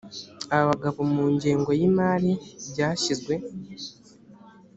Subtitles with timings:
[0.59, 2.31] abagabo mu ngengo y imari
[2.69, 3.33] byashyizwe